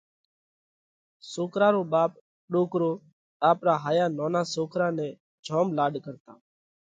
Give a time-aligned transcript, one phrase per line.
[1.31, 2.11] سوڪرا رو ٻاپ
[2.51, 2.91] ڏوڪرو
[3.49, 5.07] آپرا هايا نونا سوڪرا نئہ
[5.45, 6.31] جوم لاڏ ڪرتا